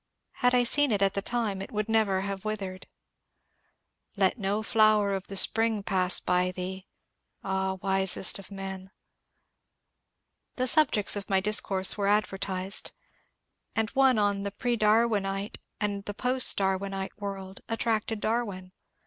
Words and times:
Had 0.37 0.55
I 0.55 0.63
seen 0.63 0.91
it 0.91 1.03
at 1.03 1.13
the 1.13 1.21
time 1.21 1.61
it 1.61 1.71
would 1.71 1.87
never 1.87 2.21
have 2.21 2.43
with 2.43 2.61
V 2.61 2.65
ered. 2.65 2.69
^^/ 2.69 2.73
J 2.79 2.85
J" 2.85 2.87
Let 4.17 4.37
no 4.39 4.63
flower 4.63 5.13
of 5.13 5.27
the 5.27 5.35
spring 5.37 5.83
pass 5.83 6.19
by 6.19 6.49
thee 6.49 6.87
1 7.41 7.51
Ah, 7.53 7.73
wisest 7.75 8.39
A 8.39 8.41
■ 8.41 8.43
of 8.45 8.49
men 8.49 8.81
1 8.85 8.91
The 10.55 10.65
subjects 10.67 11.15
of 11.15 11.29
my 11.29 11.39
discourse 11.39 11.99
were 11.99 12.07
advertised, 12.07 12.93
and 13.75 13.91
one 13.91 14.17
on 14.17 14.41
"The 14.41 14.49
Pre 14.49 14.75
Darwinite 14.75 15.57
and 15.79 16.03
the 16.05 16.15
Post 16.15 16.57
Darwinite 16.57 17.19
World*' 17.19 17.61
at 17.69 17.77
tracted 17.81 18.19
Darwin. 18.21 18.71